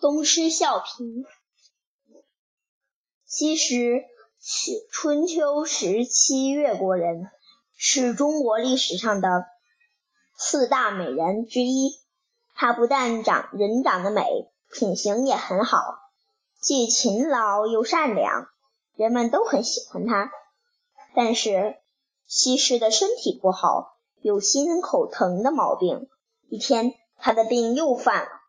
[0.00, 1.26] 东施效颦。
[3.26, 4.06] 西施，
[4.90, 7.30] 春秋时期越国人，
[7.76, 9.44] 是中国历史上的
[10.38, 12.00] 四大美人之一。
[12.54, 14.24] 她不但长人长得美，
[14.72, 15.98] 品行也很好，
[16.62, 18.48] 既勤劳又善良，
[18.96, 20.32] 人们都很喜欢她。
[21.14, 21.76] 但是
[22.26, 26.08] 西施的身体不好，有心口疼的毛病。
[26.48, 28.39] 一天，她的病又犯了。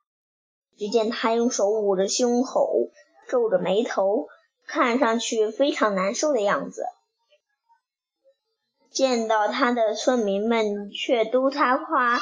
[0.81, 2.89] 只见他用手捂着胸口，
[3.29, 4.25] 皱着眉头，
[4.65, 6.83] 看上去非常难受的样子。
[8.89, 12.19] 见到他的村民们却都他夸。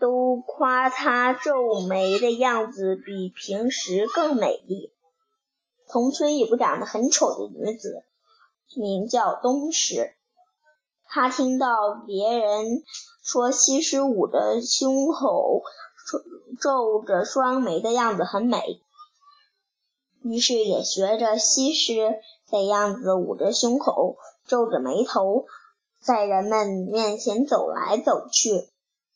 [0.00, 4.92] 都夸他皱眉的样子比平时更美丽。
[5.86, 8.02] 同村有个长得很丑的女子，
[8.74, 10.12] 名叫东施。
[11.06, 12.82] 她听到别人
[13.22, 15.62] 说西施捂着胸口、
[16.60, 18.80] 皱着双眉的样子很美，
[20.22, 25.46] 于是也学着西施的样子捂着胸口、皱着眉头，
[26.00, 28.68] 在人们面前走来走去。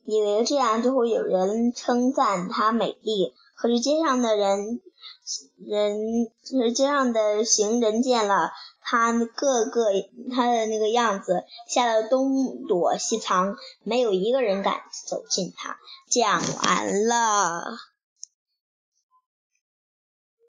[0.04, 4.80] 以为这样就会有人称赞她美丽，可是街上的人
[5.56, 8.52] 人，可是街上的行人见了
[8.88, 9.90] 他个个
[10.30, 15.76] 他的那个样子，吓得东躲西藏，没有一个人敢走近他。
[16.08, 17.76] 讲完了。